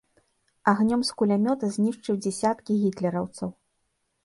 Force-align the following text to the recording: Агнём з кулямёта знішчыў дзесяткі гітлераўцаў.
Агнём 0.71 1.03
з 1.09 1.17
кулямёта 1.19 1.69
знішчыў 1.77 2.19
дзесяткі 2.23 2.81
гітлераўцаў. 2.87 3.49